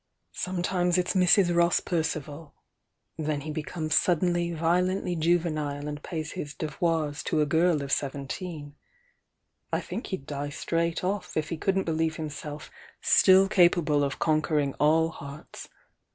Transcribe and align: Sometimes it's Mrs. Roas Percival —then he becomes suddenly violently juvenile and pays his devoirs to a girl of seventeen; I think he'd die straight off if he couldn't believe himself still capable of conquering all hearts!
Sometimes 0.33 0.97
it's 0.97 1.13
Mrs. 1.13 1.53
Roas 1.53 1.79
Percival 1.79 2.55
—then 3.19 3.41
he 3.41 3.51
becomes 3.51 3.93
suddenly 3.93 4.51
violently 4.51 5.15
juvenile 5.15 5.87
and 5.87 6.01
pays 6.01 6.31
his 6.31 6.55
devoirs 6.55 7.21
to 7.25 7.39
a 7.39 7.45
girl 7.45 7.83
of 7.83 7.91
seventeen; 7.91 8.73
I 9.71 9.79
think 9.79 10.07
he'd 10.07 10.25
die 10.25 10.49
straight 10.49 11.03
off 11.03 11.37
if 11.37 11.49
he 11.49 11.55
couldn't 11.57 11.83
believe 11.83 12.15
himself 12.15 12.71
still 12.99 13.47
capable 13.47 14.03
of 14.03 14.17
conquering 14.17 14.73
all 14.79 15.09
hearts! 15.09 15.69